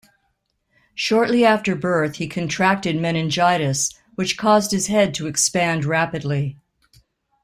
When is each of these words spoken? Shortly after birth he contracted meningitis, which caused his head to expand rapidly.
Shortly 0.95 1.45
after 1.45 1.75
birth 1.75 2.15
he 2.15 2.27
contracted 2.27 2.95
meningitis, 2.99 3.91
which 4.15 4.35
caused 4.35 4.71
his 4.71 4.87
head 4.87 5.13
to 5.13 5.27
expand 5.27 5.85
rapidly. 5.85 6.57